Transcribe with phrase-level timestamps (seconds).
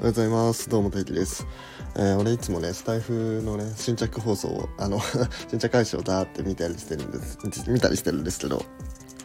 [0.00, 0.70] おはようございます。
[0.70, 1.46] どうも、大輝です。
[1.94, 4.98] えー俺いつもね、スタイフのね、新着放送を、あの、
[5.50, 7.36] 新着配信をダーって見たりしてるんです、
[7.68, 8.64] 見たりしてるんですけど、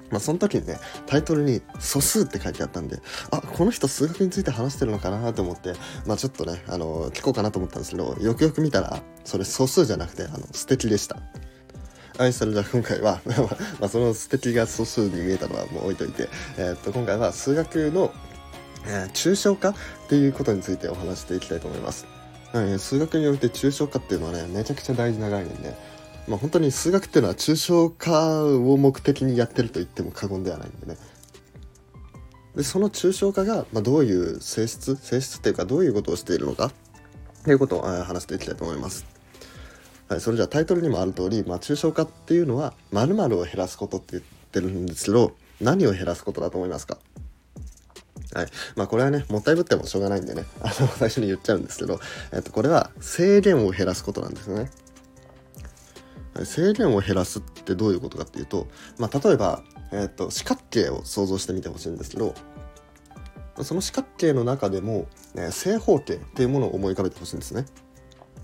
[0.10, 2.99] まあ、その時にね、タイトルに素数って書いてあったんで、
[3.31, 5.76] あ、この人数学について話してるのかなと思って、
[6.06, 11.21] まあ、ちょっとね、あの、聞こうかなと思ったんですけど、よくよく見たら、それ素数じゃなくて、あの、素敵でした。
[12.17, 13.21] はい、それじゃあ今回は、
[13.80, 18.13] まあ、その素敵が素数に見えたのはもう置いといて、えーっと、今回は数学の、
[18.88, 19.75] えー抽象化っ
[20.09, 22.05] ていうことについてお話していきたいと思います。
[22.53, 25.75] はい数学において抽象化っていうのはね、めちゃくちゃ大事な概念で、
[26.27, 30.98] まあ、本当に数学っていうのは抽象化を目的にやってると言っても過言ではないんでね。
[32.55, 36.72] で、その抽象化が、まあ、どういう性質、性質っていうかどういうことをしているのかっ
[37.44, 39.05] ていうことを、え話していきたいと思います。
[40.08, 46.97] はい、それじゃあタイトルにもある通り、まあ、抽象化っていうのは〇〇を減らすことって言ってるんですけど、何を減らすことだと思いますか？
[48.35, 48.48] はい。
[48.75, 52.00] まあこれはね、もったいぶってもしょうがないんでね、あの、最初に言っちゃうんですけど、
[52.33, 54.55] えっと、これは制限を減らすことなんですね。
[54.59, 54.69] はい
[56.44, 58.67] 制限を減らすってどういうことかっていうと、
[59.00, 59.63] まあ例えば、
[59.94, 62.36] えっと、四角形を想像してみてほしいんですけど、
[63.61, 67.66] その四角形の中でも、ね、正方形っていうものを思い浮かべてほしいんですね。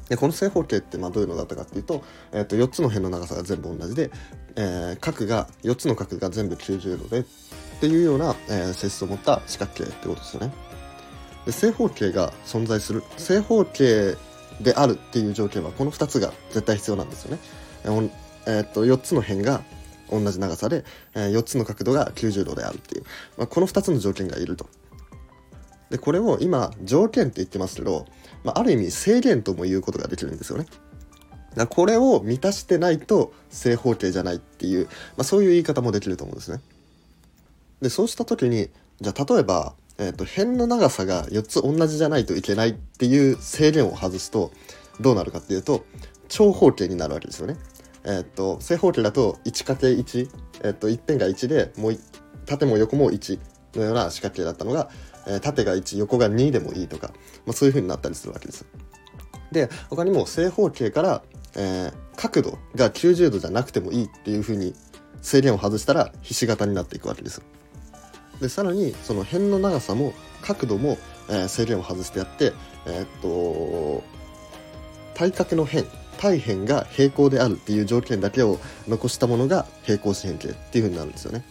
[0.08, 4.12] でこの正方形ってまあどういうのだったかっていうと,、えっと4つの辺の長さが全部同じで、
[4.56, 7.25] えー角が4つの角が全部90度で
[7.82, 10.54] っていうような、えー性質を持った四角形ってことですよね。
[11.48, 14.16] で正方形が存在する正方形
[14.62, 17.40] であるっていう条件はこの2つが絶対必要なんですよね。
[18.46, 19.64] えーっと4つの辺が
[20.12, 23.04] 同じ長さで、え4つの角度が90度であるっていう、
[23.36, 24.68] まあ、この2つの条件がいると。
[25.90, 28.06] でこれを今条件って言ってますけど、
[28.44, 30.68] まあ、ある意味制限とも言うことができるんですよね。
[31.56, 34.86] だこれを満たしてないと正方形じゃないっていう、
[35.18, 36.62] まあ、そういう言い方もできると思うんですね。
[37.82, 44.52] でそうした時にじゃあ例えば、えー、と辺の長さが4つ同じじゃないといけないっていう制限を外すと
[45.00, 45.86] どうなるかっていうと
[46.28, 47.58] 長方形になるわけですよね。
[48.03, 50.30] えっ、と正方形だと 1×1、
[50.64, 52.00] えっと一辺が1でもう
[52.46, 53.40] 縦も横も1
[53.75, 54.90] のような四角形だったのが、
[55.28, 57.12] えー縦が1横が2でもいいとか、
[57.46, 58.66] まあ、そういう風になったりするわけです。
[59.52, 61.24] で他にも正方形から、
[61.56, 64.75] えー角度が90度じゃなくてもいいっていう風に
[65.24, 67.41] 制限を外したらひし形になっていくわけです。
[68.41, 70.97] でさらにその辺の長さも角度も、
[71.29, 72.53] えー制限を外してやって
[72.85, 74.03] えーっと
[75.13, 75.85] 対角の辺
[76.18, 81.44] 対辺が平行であるっていう条件だけを残したものが平行四辺形っていう風になるんですよね。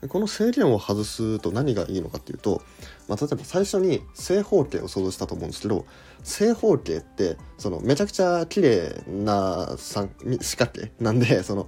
[0.00, 2.62] でこの制限を外すと何がいいのかっていうと、
[3.08, 5.86] まあ、例えば最初に正方形を想像したと思うんですけど
[6.22, 11.66] 正方形ってそのめちゃくちゃ綺麗な三四角形なんでその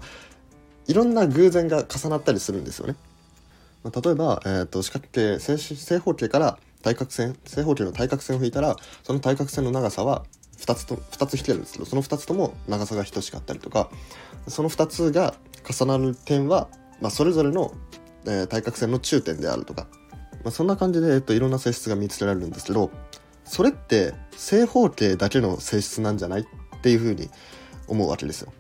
[0.87, 2.97] いろんな偶然が重なったりするんですよね。
[3.85, 10.25] まあ例えば、えー、と四角形正正方形から対角線正方形の対角線を引いたらその対角線の長さは
[10.59, 13.91] 2つと2つ引けるんですけどその2つとも長さが等しかったりとか
[14.49, 15.35] その2つが
[15.69, 16.69] 重なる点は、
[17.01, 17.73] まあ、それぞれの、
[18.27, 19.87] えー対角線の中点であるとか、
[20.45, 22.91] まあ、そんな感じで、えっと、いろんな性質が見つけられるんですけど
[23.45, 26.45] それって正方形だけの性質なんじゃないっ
[26.83, 27.31] ていうふうに
[27.87, 28.53] 思うわけですよ。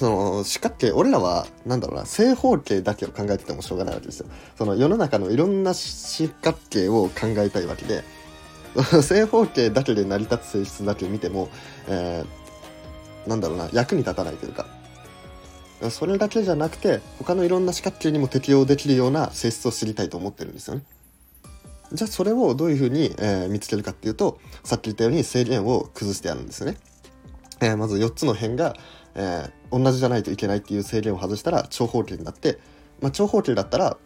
[0.00, 4.26] その四角形俺らはなんだろうな正方形だけを考えててもしょうがないわけですよ。
[4.56, 8.02] その世の中のいろんな四角形を考えたいわけで
[9.02, 11.50] 正方形だけで成り立つ性質だけ見ても、
[11.86, 14.64] えーなんだろうな役に立たないというか
[15.90, 20.84] それだけじゃなくて他のいろんな四角形にも適用できるような性質を知りたいと思ってるんですよね。
[21.92, 26.78] じゃあそれをどういうふうに、えー見つけるかっていうとさっき言ったように制限を崩してやるんですよね。
[27.60, 28.74] えーまず4つの辺が、
[29.14, 32.58] えー同じじゃないといけないっていう制限を外したら長方形になって、
[33.00, 33.96] まあ、長方形だったら、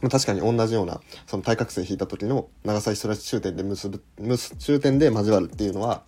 [0.00, 6.02] まあ、確かに同じようなその対角線引いた時の長さ一緒ら中点で結ぶ結中点で交わるっていうのは、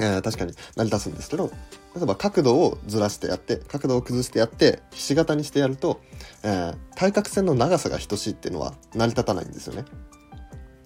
[0.00, 1.50] えー確かに成り立つんですけど
[1.96, 6.00] 例えば角度をずらしてやって角度を崩してやってひし形にしてやると、
[6.42, 9.84] えー対角線の長さが等しいっていうのは成り立たないんですよね。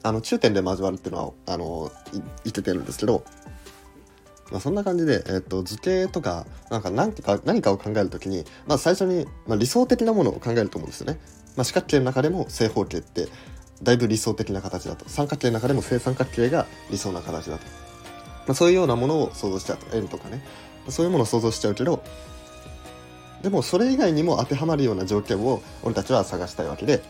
[0.03, 3.23] あの中点で交わるっていうのはあのい言っててるんですけど、
[4.51, 11.19] まあ、そんな感じで、えっと図形とかなんか何か何かを考えるときに、まあ、最初に、まあ、理想的なものを考えると思うんですよね。
[11.57, 13.29] まあ、四角形の中でも正方形って
[13.83, 15.09] だいぶ理想的な形だと。
[15.09, 17.65] 三角形の中でも正三角形が理想な形だと、
[18.47, 19.97] まあ、そういうようなものを想像しちゃうと。
[19.97, 20.43] 円とかね。
[20.89, 22.03] そういうものを想像しちゃうけど
[23.43, 27.03] でもそれ以外にも当てはまるような条件を俺たちは探したいわけで。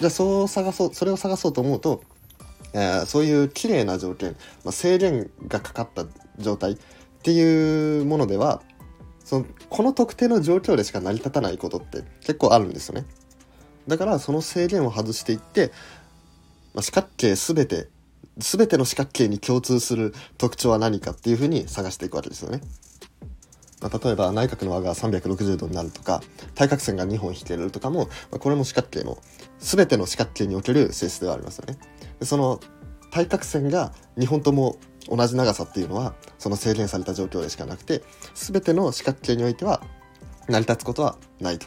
[0.00, 2.02] じゃあそう探そうそれを探そうと思うと、
[2.72, 4.32] えーそういう綺麗な条件、
[4.64, 6.04] まあ、制限がかかった
[6.38, 6.78] 状態っ
[7.22, 8.62] ていうものでは
[9.24, 13.06] そのこの特定の状況でしか成り立たないことって結構あるんですよね。
[13.88, 15.72] だからその制限を外していって、
[16.74, 17.88] まあ、四角形全て
[18.38, 22.60] 全ての四角形に共通する特徴は何かっていうふうに探していくわけですよね。
[23.80, 26.22] まあ、例えば内角の和が360度になるとか
[26.54, 29.18] 対角線が2本引けるとかも、まあ、これも四角形の
[29.58, 31.78] 全ての四角形における性質ではありますよね。
[32.18, 32.60] でその
[33.10, 34.76] 対角線が2本とも
[35.08, 38.02] 同じ長さっていうのはその制限された状況でしかなくて
[38.34, 39.82] 全ての四角形においては
[40.48, 41.66] 成り立つことはないと。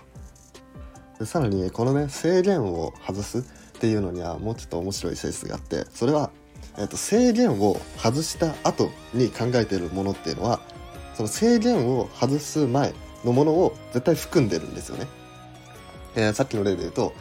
[1.20, 3.42] でさらにこのね制限を外すっ
[3.80, 6.32] ていうのにはもうちょっと面白い性質があってそれは、
[6.78, 10.60] えー、と制限を外した後に考えているものっていうのは
[11.16, 12.94] その制限を外す前
[13.24, 15.08] のものを絶対含んでるんですよね。
[16.16, 17.14] えー、さっきの例で言うと、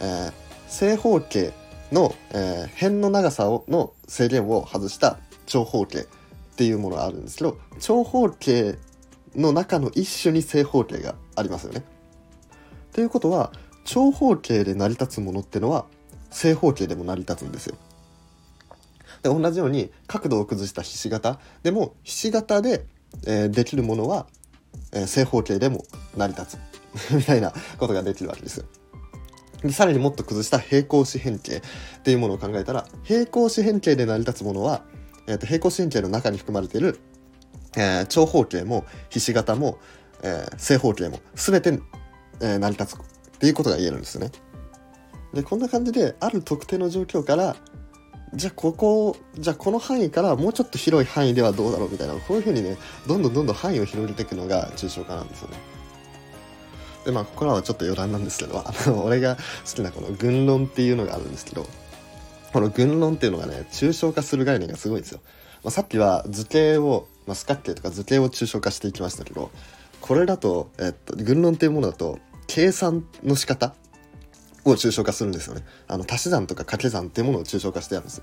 [0.00, 0.32] えー、
[0.68, 1.52] 正方形
[1.92, 6.06] の、えー、辺の長さをの制限を外した長方形っ
[6.56, 8.78] ていうものがあるんですけど長方形
[9.34, 11.82] の中の一種に正方形がありますよね。
[12.92, 13.52] ということは
[13.84, 15.86] 長方形で成り立つものってのは
[16.30, 17.76] 正方形でも成り立つんですよ。
[19.22, 22.86] で同じように角度を崩したひし形でもひし形で
[23.26, 24.26] えー、できるものは、
[24.92, 25.84] えー、正方形でも
[26.16, 28.64] 成り立つ みたいなことができるわけですよ。
[29.62, 31.60] でさらにもっと崩した平行四辺形っ
[32.02, 34.82] ていうものを考えたら平行四辺形で成り立つものは、
[35.26, 36.98] えー、と平行四辺形の中に含まれている、
[37.76, 39.78] えー、長方形もひし形も、
[40.22, 41.78] えー、正方形も全て、
[42.40, 43.00] え、成り立つっ
[43.38, 44.30] ていうことが言えるんですね。
[45.32, 47.56] でこんな感じである特定の状況から
[48.34, 52.76] じゃあここじゃあこの範囲からもうちょっと広い範囲ではどうだろうみたいなこういうふうにね
[53.06, 55.56] どんどんどんどん範囲を広げていくのが抽象化なんですよね。
[57.04, 59.42] でまあここらはちょっと余談なんですけどあの俺が好
[59.74, 61.66] きなこの群論っていうのがあるんですけど
[62.54, 65.20] この群論っていうのがね抽象化する概念がすごいんですよ。
[65.64, 69.50] まあ、さっきは図形を、まあ、四角形とか図形を抽象化していきましたけど
[70.00, 73.74] これだと、えっと、群論っていうものだと計算の仕方
[74.64, 75.64] を抽象化するんですよね。
[75.88, 78.22] あの足し算とか掛け算っていうものを抽象化してあるんです。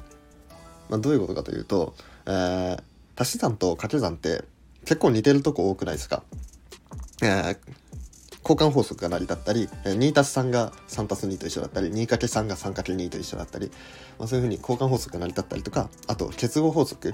[0.90, 1.94] まあ、どういうことかというと、
[2.26, 2.82] えー、
[3.18, 4.46] 足し算と掛け算って
[4.86, 6.24] 結構似てるとこ多くないですか？
[7.22, 7.58] えー、
[8.44, 13.72] 交換法則が成り立ったり、2たす3が3たす2と一緒だったり、2かけ3が3かけ2と一緒だったり、
[14.18, 17.14] まあ、そういうふうに交換法則が成り立ったりとか、あと結合法則、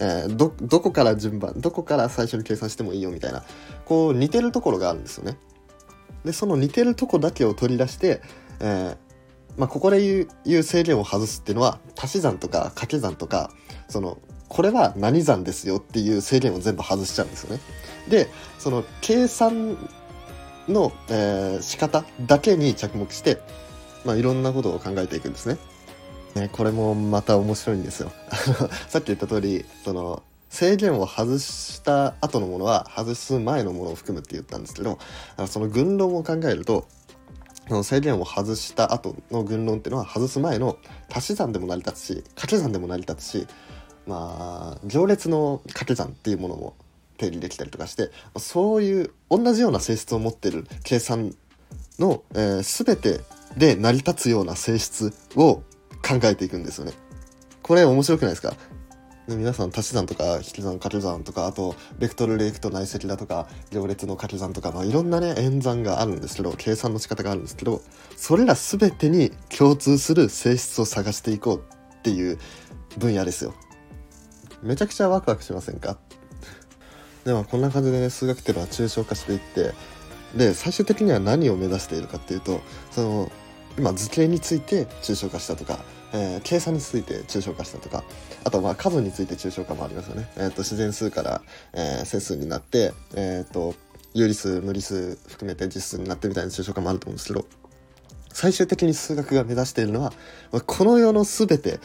[0.00, 3.44] えー、ど、どこから順番、どこから最初に計算してもいいよみたいな、
[3.84, 5.36] こう似てるところがあるんですよね。
[6.24, 8.20] で、その似てるとこだけを取り出して、
[8.60, 8.96] えー、
[9.58, 13.50] まあ、ここで言う言う制限を外すっていうのは足し算とか掛け算とか
[13.88, 17.60] そのこれは何算ですよっていう制限を全部外しちゃうんですよね。
[18.08, 18.28] で
[18.58, 19.76] その計算
[20.68, 23.40] の、えー、仕方だけに着目して、
[24.04, 25.58] まあ、いろんなことを考えていくんですね。
[26.34, 28.12] ねこれもまた面白いんですよ。
[28.88, 34.98] さっき言った通りその制限を外した後のものは外す前のものを含むって言ったんですけど
[35.46, 36.88] その群論を考えると
[37.68, 40.78] その制限を外した後の群論っていうのは外す前の
[41.12, 43.46] 足し算でも成り立つし掛け算でも成り立つし
[44.06, 46.74] まあ行列の掛け算っていうものも
[47.18, 51.34] 定義できたりとかしてそういう同じような性質を持ってる計算
[51.98, 53.20] の、えー、全て
[53.56, 55.56] で成り立つような性質を
[56.00, 56.92] 考えていくんですよね。
[57.62, 58.54] これ面白くないですか？
[59.26, 67.82] で皆さん足し算とか引き算掛け算とかあとベクトルレイクと内積だとか行列の掛け算とか、まあ、いろんなね演算があるんですけど計算の仕方があるんですけど
[68.16, 71.58] それら全てに共通する性質を探していこう
[71.96, 72.38] っていう
[72.96, 73.54] 分野ですよ。
[74.62, 75.98] めちゃくちゃワクワクしませんか？
[77.28, 79.74] でもこんな感じでね数学っていうのは抽象化していって
[80.34, 83.32] で最終的には何を目指しているかっていうとその
[83.76, 85.78] 今図形について抽象化したとか
[86.12, 88.02] えー、計算について抽象化したとか
[88.44, 91.42] あとまあ数について抽象化もありますよね、えーと、自然数から、
[91.74, 93.74] えー、整数になって、えーと、
[94.14, 97.44] 有理数無理数含めて実数になってみたいな抽象化もあると思うんですけど
[98.32, 100.12] 最終的に数学が目指しているのは、
[100.50, 101.78] ま、この世の全て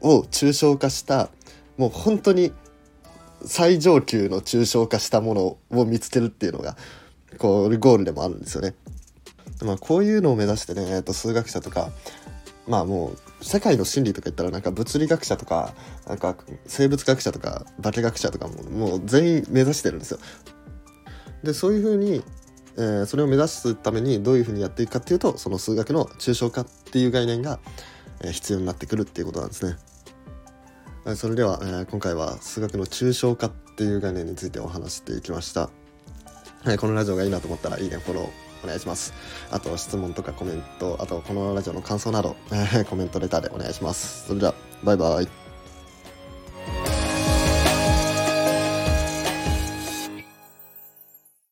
[0.00, 1.30] を抽象化した
[1.76, 2.52] もう本当に
[3.46, 5.34] 最上級の抽象化したも
[5.70, 6.76] のを見つけるっていうのが
[7.38, 8.74] こうゴールでもあるんですよね。
[9.62, 11.90] まあ、こういうのを目指してね、えー、と数学者とか
[12.66, 15.74] まあもう世界の真理とか言ったらなんか物理学者とか
[16.06, 20.18] なんか生物学者とか化学者とかももう全員目指してるんですよ。
[21.42, 22.22] でそういうふうに、
[22.76, 27.58] えー、それを目指すためにどういうふうにやっていくかっていうとその数学の抽象化っていう概念が、
[28.30, 29.76] 必要になってくるっていうことなんですね。
[31.16, 35.68] それでは、えー、今回は数学の抽象化っていう概念についてお話していきました。
[36.64, 38.28] はい、このラジオがいいなと思ったらいいねフォロー
[38.64, 39.12] お願いします。
[39.50, 44.28] あと質問とかコメント、あとこのラジオの感想など、えー、コメントレターでお願いします。
[44.28, 44.54] それでは、
[44.84, 45.41] バイバイ。